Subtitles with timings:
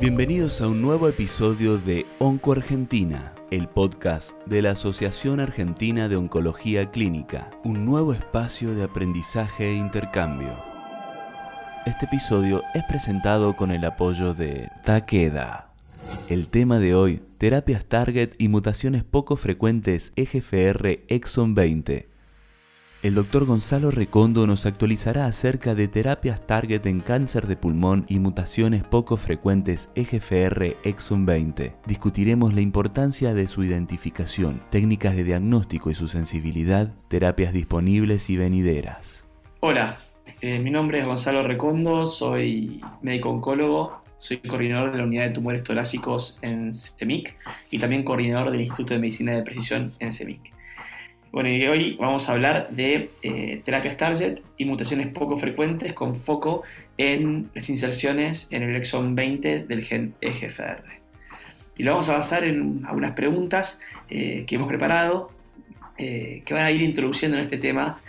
[0.00, 6.16] Bienvenidos a un nuevo episodio de Onco Argentina, el podcast de la Asociación Argentina de
[6.16, 10.58] Oncología Clínica, un nuevo espacio de aprendizaje e intercambio.
[11.86, 15.66] Este episodio es presentado con el apoyo de Takeda.
[16.28, 22.13] El tema de hoy, terapias target y mutaciones poco frecuentes EGFR exon 20
[23.04, 28.18] el doctor Gonzalo Recondo nos actualizará acerca de terapias target en cáncer de pulmón y
[28.18, 31.74] mutaciones poco frecuentes EGFR exon 20.
[31.86, 38.38] Discutiremos la importancia de su identificación, técnicas de diagnóstico y su sensibilidad, terapias disponibles y
[38.38, 39.26] venideras.
[39.60, 39.98] Hola,
[40.40, 45.32] eh, mi nombre es Gonzalo Recondo, soy médico oncólogo, soy coordinador de la unidad de
[45.32, 47.36] tumores torácicos en CEMIC
[47.70, 50.54] y también coordinador del Instituto de Medicina de Precisión en CEMIC.
[51.34, 56.14] Bueno, y hoy vamos a hablar de eh, terapias target y mutaciones poco frecuentes con
[56.14, 56.62] foco
[56.96, 60.84] en las inserciones en el exon 20 del gen EGFR.
[61.76, 65.32] Y lo vamos a basar en algunas preguntas eh, que hemos preparado
[65.98, 68.00] eh, que van a ir introduciendo en este tema,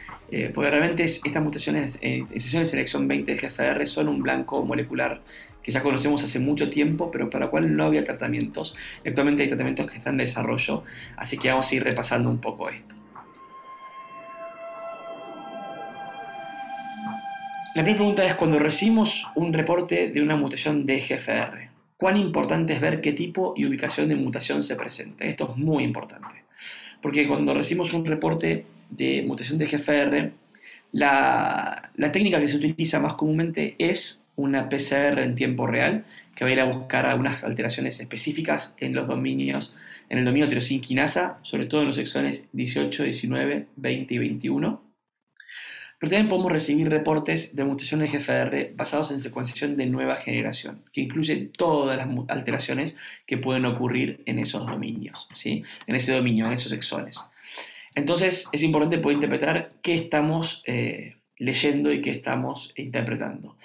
[0.54, 5.24] porque realmente estas mutaciones, inserciones en el exon 20 del EGFR son un blanco molecular
[5.64, 8.76] que ya conocemos hace mucho tiempo, pero para el cual no había tratamientos.
[9.04, 10.84] Actualmente hay tratamientos que están en desarrollo,
[11.18, 12.96] así que vamos a ir repasando un poco esto.
[17.76, 22.72] La primera pregunta es, cuando recibimos un reporte de una mutación de GFR, ¿cuán importante
[22.72, 25.26] es ver qué tipo y ubicación de mutación se presenta?
[25.26, 26.46] Esto es muy importante,
[27.02, 30.32] porque cuando recibimos un reporte de mutación de GFR,
[30.94, 36.52] la, técnica que se utiliza más comúnmente es una PCR en tiempo real, que va
[36.52, 39.76] a ir a buscar algunas alteraciones específicas en los dominios,
[40.08, 44.95] en el dominio tirosinquinasa, sobre todo en los exones 18, 19, 20 y 21
[46.00, 50.84] pero también podemos recibir reportes de mutaciones de GFR basados en secuenciación de nueva generación,
[50.92, 55.64] que incluye todas las alteraciones que pueden ocurrir en esos dominios, ¿sí?
[55.88, 57.20] en ese dominio, en esos exones.
[57.96, 63.56] Entonces es importante poder interpretar qué estamos eh, leyendo y qué estamos interpretando.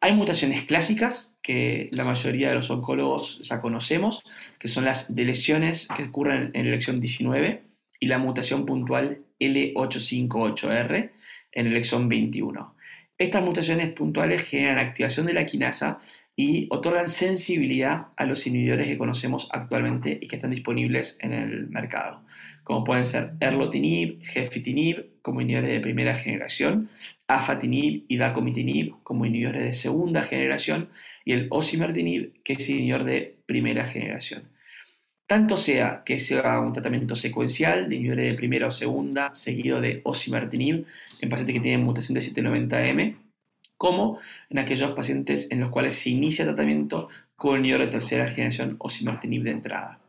[0.00, 4.22] Hay mutaciones clásicas que la mayoría de los oncólogos ya conocemos,
[4.58, 7.62] que son las deleciones que ocurren en la elección 19
[7.98, 11.10] y la mutación puntual L858R,
[11.52, 12.74] en el exón 21.
[13.18, 15.98] Estas mutaciones puntuales generan activación de la quinasa
[16.36, 21.68] y otorgan sensibilidad a los inhibidores que conocemos actualmente y que están disponibles en el
[21.68, 22.22] mercado,
[22.62, 26.90] como pueden ser erlotinib, gefitinib como inhibidores de primera generación,
[27.26, 30.90] afatinib y dacomitinib como inhibidores de segunda generación
[31.24, 34.44] y el osimertinib que es inhibidor de primera generación
[35.28, 40.00] tanto sea que sea un tratamiento secuencial de inhibidores de primera o segunda, seguido de
[40.04, 40.86] osimertinib
[41.20, 43.16] en pacientes que tienen mutación de 790M,
[43.76, 48.76] como en aquellos pacientes en los cuales se inicia tratamiento con inhibidor de tercera generación
[48.78, 50.00] osimertinib de entrada.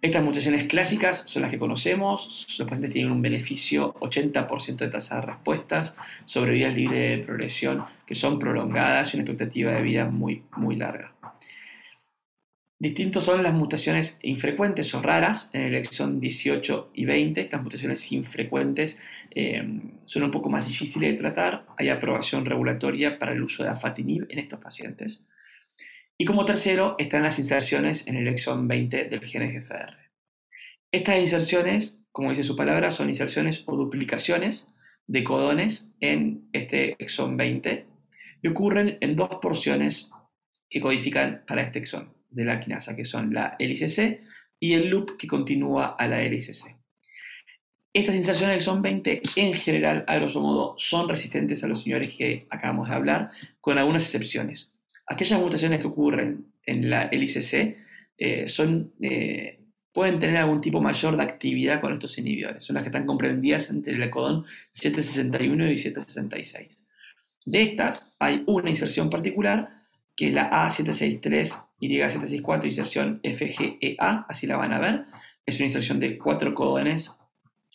[0.00, 5.16] Estas mutaciones clásicas son las que conocemos, los pacientes tienen un beneficio 80% de tasa
[5.16, 10.44] de respuestas, sobrevidas libres de progresión que son prolongadas y una expectativa de vida muy,
[10.56, 11.15] muy larga.
[12.78, 17.40] Distintos son las mutaciones infrecuentes o raras en el exón 18 y 20.
[17.40, 18.98] Estas mutaciones infrecuentes
[19.34, 19.66] eh,
[20.04, 21.66] son un poco más difíciles de tratar.
[21.78, 25.24] Hay aprobación regulatoria para el uso de afatinib en estos pacientes.
[26.18, 29.96] Y como tercero están las inserciones en el exón 20 del gen GFR.
[30.92, 34.68] Estas inserciones, como dice su palabra, son inserciones o duplicaciones
[35.06, 37.86] de codones en este exón 20
[38.42, 40.10] y ocurren en dos porciones
[40.68, 44.22] que codifican para este exón de la quinasa, que son la hélice C
[44.58, 46.52] y el loop que continúa a la hélice.
[47.92, 52.46] Estas inserciones son 20 en general, a grosso modo, son resistentes a los señores que
[52.50, 54.74] acabamos de hablar, con algunas excepciones.
[55.06, 57.78] Aquellas mutaciones que ocurren en la hélice
[58.18, 59.60] eh, son, eh,
[59.92, 62.64] pueden tener algún tipo mayor de actividad con estos inhibidores.
[62.64, 66.86] Son las que están comprendidas entre el codón 761 y 766.
[67.46, 69.70] De estas, hay una inserción particular
[70.16, 75.04] que la A763 y764 inserción FGEA, así la van a ver.
[75.44, 77.18] Es una inserción de cuatro codones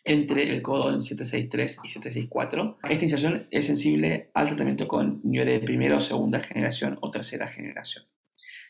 [0.04, 2.80] entre el codón 763 y 764.
[2.90, 7.48] Esta inserción es sensible al tratamiento con inhibidores de primera o segunda generación o tercera
[7.48, 8.06] generación.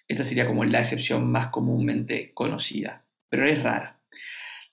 [0.08, 4.02] Esta sería como la excepción más comúnmente conocida, pero es rara.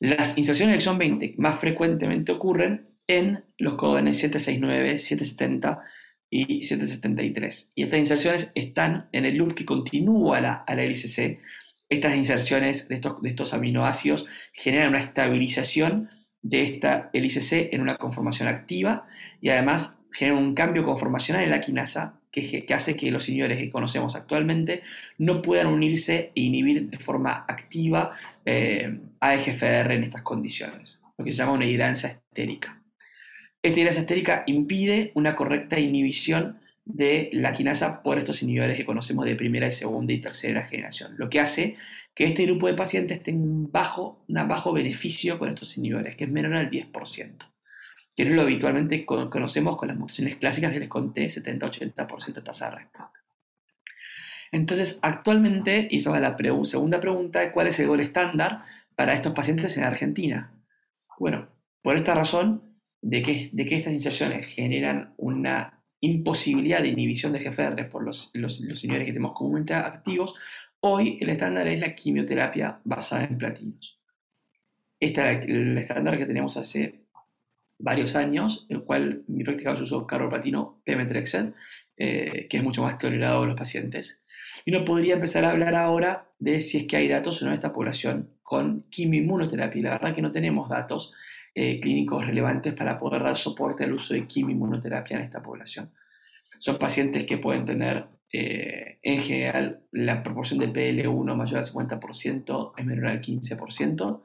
[0.00, 5.82] Las inserciones de exón 20 más frecuentemente ocurren en los codones 769, 770
[6.30, 7.72] y 773.
[7.74, 11.40] Y estas inserciones están en el loop que continúa la, a la hélice C.
[11.88, 16.10] Estas inserciones de estos, de estos aminoácidos generan una estabilización
[16.42, 19.06] de esta hélice C en una conformación activa
[19.40, 23.70] y además generan un cambio conformacional en la quinasa que, hace que los inhibidores que
[23.70, 24.82] conocemos actualmente
[25.16, 28.12] no puedan unirse e inhibir de forma activa
[28.44, 32.80] eh, a EGFR en estas condiciones, lo que se llama una hidrancia estérica.
[33.62, 39.24] Esta hidrancia estérica impide una correcta inhibición de la quinasa por estos inhibidores que conocemos
[39.26, 41.76] de primera, y segunda y tercera generación, lo que hace
[42.14, 46.24] que este grupo de pacientes tenga un bajo, un bajo beneficio con estos inhibidores, que
[46.24, 47.46] es menor al 10%,
[48.16, 52.70] que es lo habitualmente conocemos con las mutaciones clásicas que les conté, 70-80% de tasa
[52.70, 53.12] de respuesta.
[54.50, 58.62] Entonces, actualmente, y toda la segunda pregunta, ¿cuál es el gol estándar
[58.96, 60.52] para estos pacientes en Argentina?
[61.18, 61.48] Bueno,
[61.82, 62.62] por esta razón,
[63.00, 68.30] de que, de que estas inserciones generan una imposibilidad de inhibición de GFR por los,
[68.34, 70.34] los, inhibidores que tenemos comúnmente activos,
[70.80, 73.98] Hoy el estándar es la quimioterapia basada en platinos.
[75.00, 77.00] Este es el estándar que tenemos hace
[77.78, 81.52] varios años, el cual mi práctica yo uso carboplatino pemetrexed,
[81.96, 84.22] eh, que es mucho más tolerado a los pacientes.
[84.64, 87.50] Y uno podría empezar a hablar ahora de si es que hay datos o no
[87.50, 89.82] en esta población con quimioinmunoterapia.
[89.82, 91.12] La verdad que no tenemos datos
[91.60, 95.90] eh, clínicos relevantes para poder dar soporte al uso de quimioinmunoterapia en esta población.
[96.60, 102.74] Son pacientes que pueden tener eh, en general, la proporción de PL1 mayor al 50%
[102.76, 104.22] es menor al 15%.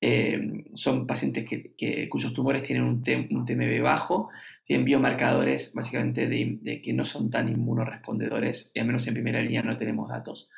[0.00, 4.30] Eh, son pacientes que, cuyos tumores tienen un, TMB bajo,
[4.64, 9.62] tienen biomarcadores básicamente de, que no son tan inmunorespondedores, y al menos en primera línea
[9.62, 10.50] no tenemos datos.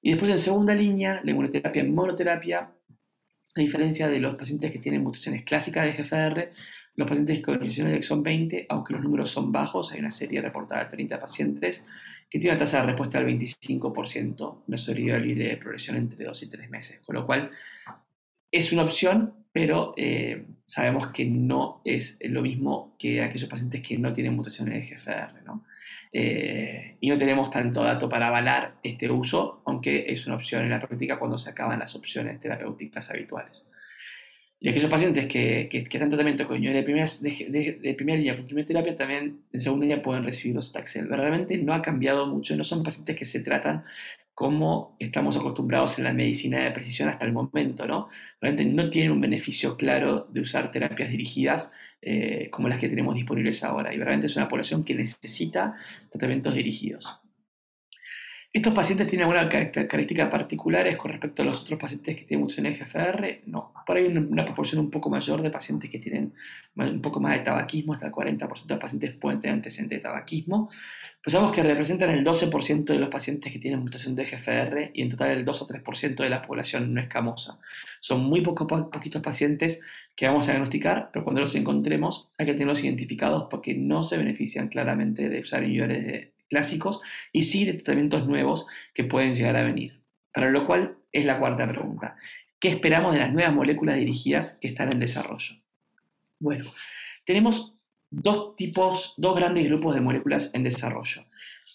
[0.00, 2.70] Y después en segunda línea, la inmunoterapia en monoterapia,
[3.54, 6.50] a diferencia de los pacientes que tienen mutaciones clásicas de GFR,
[6.96, 10.40] los pacientes con mutaciones de exon 20, aunque los números son bajos, hay una serie
[10.40, 11.86] reportada de 30 pacientes,
[12.30, 16.48] que tiene una tasa de respuesta del 25%, una sobrevivabilidad de progresión entre 2 y
[16.48, 17.50] 3 meses, con lo cual
[18.50, 23.98] es una opción, pero eh, sabemos que no es lo mismo que aquellos pacientes que
[23.98, 25.64] no tienen mutaciones de GFR, ¿no?
[26.12, 30.70] Eh, y no tenemos tanto dato para avalar este uso, aunque es una opción en
[30.70, 33.66] la práctica cuando se acaban las opciones terapéuticas habituales.
[34.64, 38.34] Y aquellos pacientes que, que, están en tratamiento con de primera, de, de, primera línea
[38.34, 41.06] con quimioterapia también en segunda línea pueden recibir docetaxel.
[41.06, 43.84] Realmente no ha cambiado mucho, no son pacientes que se tratan
[44.32, 48.08] como estamos acostumbrados en la medicina de precisión hasta el momento, ¿no?
[48.40, 51.70] Realmente no tienen un beneficio claro de usar terapias dirigidas
[52.00, 53.92] eh, como las que tenemos disponibles ahora.
[53.92, 55.76] Y realmente es una población que necesita
[56.10, 57.20] tratamientos dirigidos.
[58.54, 62.78] ¿Estos pacientes tienen alguna característica particulares con respecto a los otros pacientes que tienen mutaciones
[62.78, 63.42] GFR?
[63.46, 63.72] No.
[63.84, 66.32] Por ahí una, proporción un poco mayor de pacientes que tienen
[66.76, 70.70] un poco más de tabaquismo, hasta el 40% de pacientes pueden tener antecedentes de tabaquismo.
[71.20, 75.08] Pensamos que representan el 12% de los pacientes que tienen mutación de GFR y en
[75.08, 77.58] total el 2 o 3% de la población no escamosa.
[77.98, 79.80] Son muy poco, poquitos pacientes
[80.14, 84.16] que vamos a diagnosticar, pero cuando los encontremos hay que tenerlos identificados porque no se
[84.16, 87.00] benefician claramente de usar inhibidores de clásicos
[87.32, 90.00] y sí de tratamientos nuevos que pueden llegar a venir.
[90.32, 92.16] Para lo cual es la cuarta pregunta.
[92.58, 95.56] ¿Qué esperamos de las nuevas moléculas dirigidas que están en desarrollo?
[96.38, 96.72] Bueno,
[97.24, 97.74] tenemos
[98.10, 101.24] dos tipos, dos grandes grupos de moléculas en desarrollo.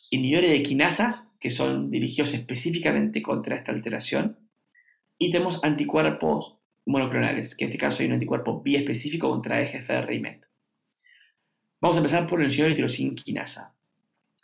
[0.10, 4.40] Inhibidores de quinasas, que son dirigidos específicamente contra esta alteración,
[5.18, 6.56] y tenemos anticuerpos
[6.86, 10.48] monoclonales, que en este caso hay un anticuerpo biespecífico contra EGFR y MET.
[11.82, 13.76] Vamos a empezar por el inhibidor de tirosina quinasa.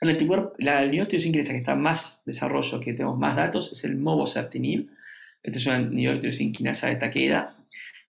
[0.02, 4.90] El anticuerpo, la inhibidor que está más desarrollo, que tenemos más datos, es el mobocertinib.
[5.42, 6.22] Este es un inhibidor
[6.88, 7.56] de taqueda.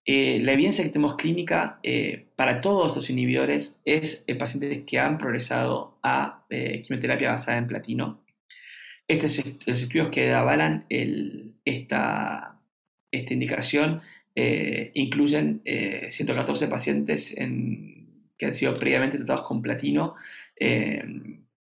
[0.05, 4.99] Eh, la evidencia que tenemos clínica eh, para todos los inhibidores es en pacientes que
[4.99, 8.21] han progresado a eh, quimioterapia basada en platino.
[9.07, 10.85] Estos los estudios que avalan
[11.63, 12.59] esta,
[13.11, 14.01] esta indicación
[14.35, 15.61] incluyen
[16.09, 20.15] 114 pacientes que han sido previamente tratados con platino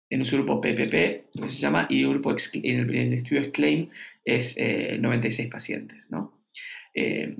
[0.09, 0.91] en un grupo PPP,
[1.33, 3.89] que se llama, y el grupo en el, estudio Exclaim
[4.23, 6.11] es 96 eh, pacientes.
[6.11, 6.41] ¿no?
[6.93, 7.35] Eh,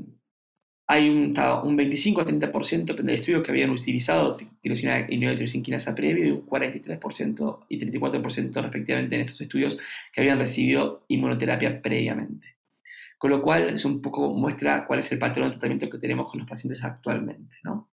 [0.88, 6.28] hay un, un 25 a 30% del estudio que habían utilizado tirosina y quinasa previo
[6.28, 9.78] y un 43% y 34% respectivamente en estos estudios
[10.14, 12.56] que habían recibido inmunoterapia previamente.
[13.18, 16.30] Con lo cual, es un poco muestra cuál es el patrón de tratamiento que tenemos
[16.30, 17.56] con los pacientes actualmente.
[17.64, 17.90] ¿no?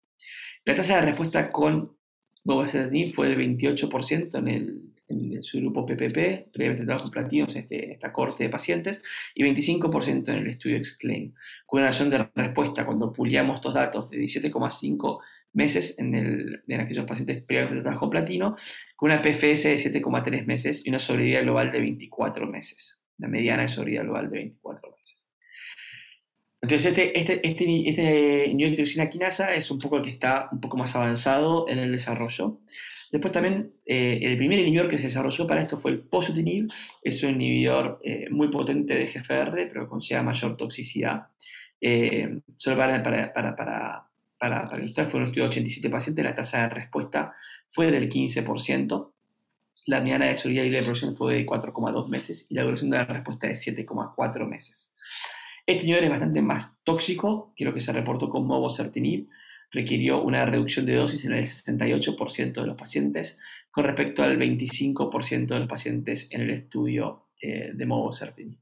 [0.64, 1.97] La tasa de respuesta con
[2.44, 7.92] Bobacetinib fue del 28% en, el, en su grupo PPP, previamente trabajos platinos en este,
[7.92, 9.02] esta corte de pacientes,
[9.34, 11.32] y 25% en el estudio Exclaim,
[11.66, 15.20] con una razón de respuesta cuando puliamos estos datos de 17,5
[15.52, 18.56] meses en, el, en, aquellos pacientes previamente tratados con platino,
[18.96, 23.62] con una PFS de 7,3 meses y una sobrevida global de 24 meses, la mediana
[23.62, 24.91] de sobrevida global de 24 meses.
[26.62, 30.95] Entonces, este, este, este, este quinasa es un poco el que está un poco más
[30.95, 32.61] avanzado en el desarrollo.
[33.11, 37.23] Después también eh, el primer inhibidor que se desarrolló para esto fue el posutinib, es
[37.25, 41.26] un inhibidor eh, muy potente de GFR, pero con mayor toxicidad.
[41.81, 44.07] Eh, solo para, para, para, para,
[44.38, 47.35] para, para ilustrar, fue un estudio de 87 pacientes, la tasa de respuesta
[47.73, 49.11] fue del 15%,
[49.87, 52.99] la mediana de seguridad y de producción fue de 4,2 meses y la duración de
[52.99, 54.92] la respuesta de 7,4 meses.
[55.73, 59.29] Inhibidor es bastante más tóxico que lo que se reportó con mobocertinib,
[59.71, 63.38] requirió una reducción de dosis en el 68% de los pacientes
[63.71, 68.59] con respecto al 25% de los pacientes en el estudio eh, de mobocertinib.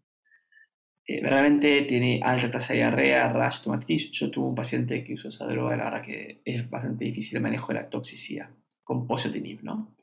[1.07, 4.13] Eh, realmente tiene alta tasa de diarrea, rash, tomatitis.
[4.13, 7.43] Yo tuve un paciente que usó esa droga, la verdad que es bastante difícil el
[7.43, 8.49] manejo de la toxicidad
[8.85, 9.97] con posotinib, ¿no?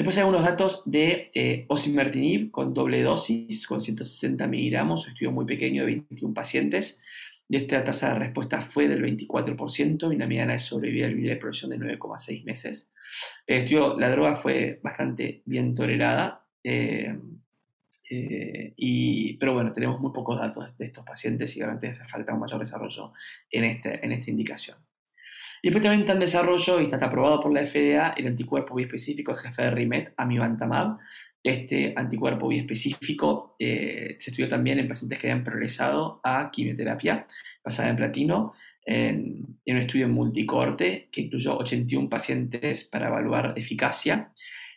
[0.00, 5.30] Después hay algunos datos de eh, osimertinib con doble dosis, con 160 miligramos, un estudio
[5.30, 7.02] muy pequeño de 21 pacientes,
[7.50, 11.72] y esta tasa de respuesta fue del 24% y una mediana de sobrevida de producción
[11.72, 12.90] de 9,6 meses.
[13.46, 17.14] El estudio, la droga fue bastante bien tolerada, eh,
[18.08, 22.40] eh, pero bueno, tenemos muy pocos datos de estos pacientes y realmente hace falta un
[22.40, 23.12] mayor desarrollo
[23.50, 24.78] en, este, en esta indicación.
[25.62, 29.34] Y después también está en desarrollo y está aprobado por la FDA el anticuerpo biespecífico
[29.34, 30.98] GFR-MET, amivantamab,
[31.42, 37.26] este anticuerpo biespecífico eh, se estudió también en pacientes que habían progresado a quimioterapia
[37.64, 38.52] basada en platino,
[38.84, 44.32] en, un estudio multicorte que incluyó 81 pacientes para evaluar eficacia.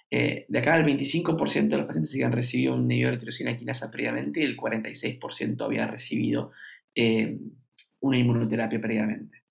[0.10, 3.92] Eh, de acá el 25% de los pacientes habían recibido un inhibidor de tirosina quinasa
[3.92, 6.52] previamente y el 46% había recibido
[6.96, 7.38] eh,
[8.00, 9.43] una inmunoterapia previamente.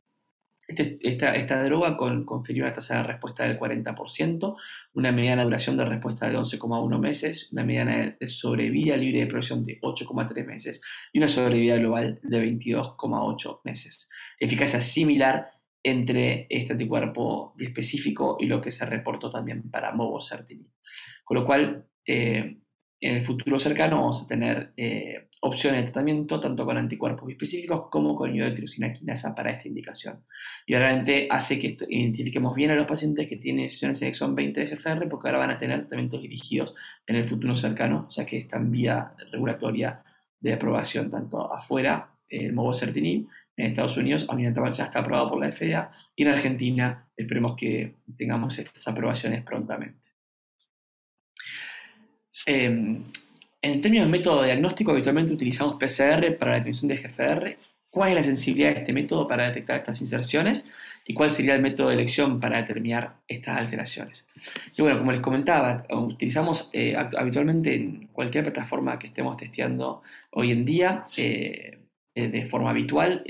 [0.69, 4.57] Este, esta, droga con, confirió una tasa de respuesta del 40%,
[4.95, 9.65] una mediana duración de respuesta de 11,1 meses, una mediana de sobrevida libre de producción
[9.65, 10.81] de 8,3 meses
[11.13, 14.09] y una sobrevida global de 22,8 meses.
[14.39, 15.51] Eficacia similar
[15.83, 20.71] entre este anticuerpo específico y lo que se reportó también para mobocertinib.
[21.25, 22.62] Con lo cual, eh,
[23.03, 27.89] en el futuro cercano vamos a tener eh, opciones de tratamiento tanto con anticuerpos específicos
[27.91, 30.25] como con tirosina quinasa para esta indicación.
[30.67, 34.61] Y realmente hace que identifiquemos bien a los pacientes que tienen sesiones en exon 20
[34.61, 38.39] de GFR porque ahora van a tener tratamientos dirigidos en el futuro cercano, ya que
[38.39, 40.05] está en vía regulatoria
[40.39, 44.27] de aprobación tanto afuera, el mobocertinib, en Estados Unidos,
[44.77, 50.02] ya está aprobado por la FDA, y en Argentina esperemos que tengamos estas aprobaciones prontamente.
[52.47, 53.05] Em,
[53.63, 57.59] en términos de método diagnóstico, habitualmente utilizamos PCR para la detección de GFR.
[57.91, 60.67] ¿Cuál es la sensibilidad de este método para detectar estas inserciones?
[61.07, 64.27] ¿Y cuál sería el método de elección para determinar estas alteraciones?
[64.77, 70.53] Y bueno, como les comentaba, utilizamos eh, habitualmente en cualquier plataforma que estemos testeando hoy
[70.53, 71.79] en día, eh,
[72.15, 73.25] eh, de forma habitual,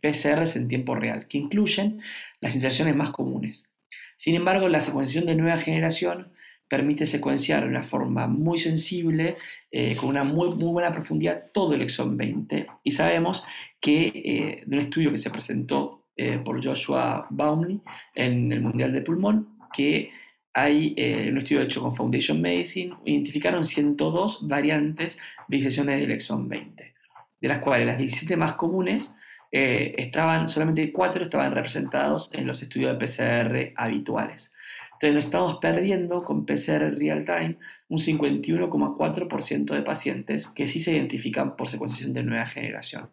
[0.00, 2.00] PCRs en tiempo real, que incluyen
[2.40, 3.68] las inserciones más comunes.
[4.16, 6.32] Sin embargo, la secuenciación de nueva generación
[6.68, 9.36] permite secuenciar de una forma muy sensible,
[9.70, 12.66] eh, con una muy, muy, buena profundidad, todo el exón 20.
[12.82, 13.44] Y sabemos
[13.80, 17.80] que eh, de un estudio que se presentó eh, por Joshua Baumley
[18.14, 20.10] en el Mundial de Pulmón, que
[20.54, 20.94] hay
[21.28, 25.18] un estudio hecho con Foundation Medicine, identificaron 102 variantes
[25.48, 26.94] de inserciones del exón 20,
[27.42, 29.14] de las cuales las 17 más comunes
[29.50, 34.54] estaban, solamente 4 estaban representados en los estudios de PCR habituales.
[34.96, 40.92] Entonces nos estamos perdiendo con PCR real time un 51,4% de pacientes que sí se
[40.92, 43.10] identifican por secuenciación de nueva generación.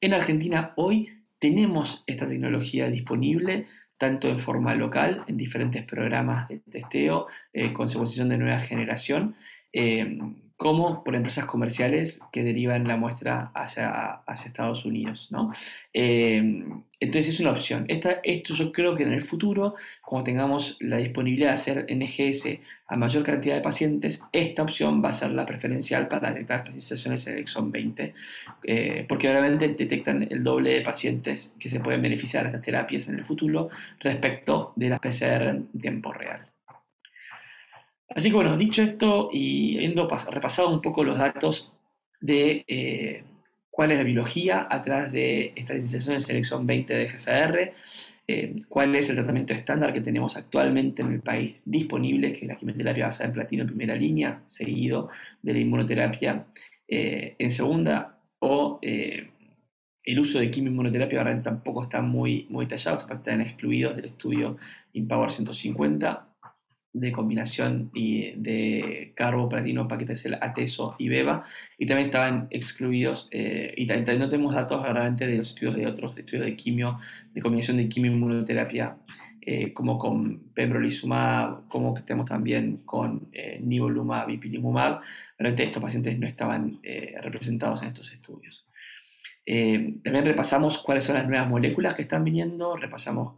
[0.00, 3.66] En Argentina hoy tenemos esta tecnología disponible
[3.98, 9.36] tanto en forma local, en diferentes programas de testeo eh, con secuenciación de nueva generación,
[9.72, 10.18] eh,
[10.58, 15.28] como por empresas comerciales que derivan la muestra hacia, Estados Unidos.
[15.30, 15.52] ¿no?
[15.94, 16.64] Eh,
[16.98, 17.86] entonces es una opción.
[17.88, 22.96] esto yo creo que en el futuro, cuando tengamos la disponibilidad de hacer NGS a
[22.96, 27.24] mayor cantidad de pacientes, esta opción va a ser la preferencial para detectar estas inserciones
[27.28, 28.14] en el exon 20,
[28.64, 33.08] eh, porque obviamente detectan el doble de pacientes que se pueden beneficiar de estas terapias
[33.08, 33.68] en el futuro
[34.00, 36.48] respecto de las PCR en tiempo real.
[38.14, 41.72] Así que bueno, dicho esto y habiendo repasado un poco los datos
[42.20, 43.22] de eh,
[43.70, 47.74] cuál es la biología atrás de estas inserciones en exon 20 de GFR,
[48.26, 52.48] eh, cuál es el tratamiento estándar que tenemos actualmente en el país disponible, que es
[52.48, 55.10] la quimioterapia basada en platino en primera línea, seguido
[55.42, 56.46] de la inmunoterapia
[56.88, 63.42] eh, en segunda, o el uso de quimioinmunoterapia ahora tampoco está muy, muy detallado, están
[63.42, 64.56] excluidos del estudio
[64.92, 66.27] IMPOWER 150
[67.00, 71.44] de combinación y de carbo, platino, paquetes ateso y beba,
[71.78, 76.16] y también estaban excluidos, eh, y también no tenemos datos de los estudios de otros
[76.16, 76.98] estudios de quimio,
[77.34, 78.96] de combinación de quimio inmunoterapia
[79.50, 85.00] eh, como con pembrolizumab, como que tenemos también con eh, nivolumab y pilimumab,
[85.38, 88.66] realmente estos pacientes no estaban eh, representados en estos estudios.
[89.46, 93.36] también repasamos cuáles son las nuevas moléculas que están viniendo, repasamos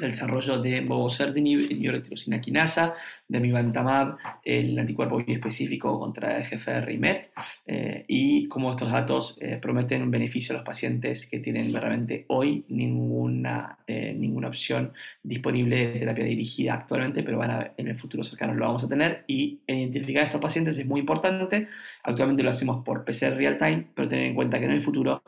[0.00, 2.94] el desarrollo de mobocertinib, neurotirosina quinasa,
[3.28, 7.30] de mivantamab, el anticuerpo específico contra GFR y MET,
[7.66, 12.24] eh, y cómo estos datos eh, prometen un beneficio a los pacientes que tienen realmente
[12.28, 17.98] hoy ninguna, eh, ninguna opción disponible de terapia dirigida actualmente, pero van a, en el
[17.98, 19.24] futuro cercano lo vamos a tener.
[19.26, 21.68] Y identificar a estos pacientes es muy importante.
[22.02, 25.22] Actualmente lo hacemos por PCR real time, pero tener en cuenta que en el futuro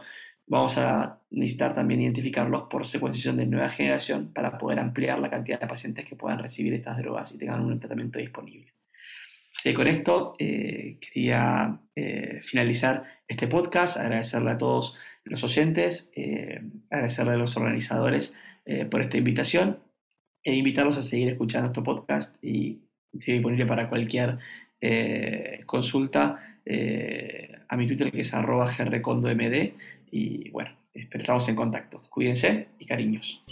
[0.47, 5.61] vamos a necesitar también identificarlos por secuenciación de nueva generación para poder ampliar la cantidad
[5.61, 8.73] de pacientes que puedan recibir estas drogas y tengan un tratamiento disponible.
[9.75, 16.61] con esto eh, quería eh, finalizar este podcast, agradecerle a todos los oyentes, eh,
[16.91, 18.37] agradecerle a los organizadores
[18.91, 19.79] por esta invitación
[20.43, 22.81] e invitarlos a seguir escuchando este podcast y
[23.13, 24.39] estoy disponible para cualquier
[25.67, 26.59] consulta
[27.69, 29.75] a mi Twitter que es arroba grcondomd
[30.15, 32.01] y bueno, estamos en contacto.
[32.09, 33.43] Cuídense y cariños.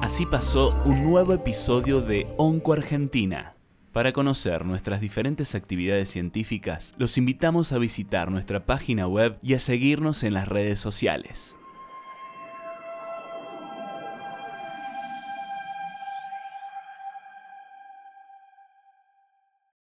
[0.00, 3.54] Así pasó un nuevo episodio de Onco Argentina.
[3.92, 9.60] Para conocer nuestras diferentes actividades científicas, los invitamos a visitar nuestra página web y a
[9.60, 11.54] seguirnos en las redes sociales.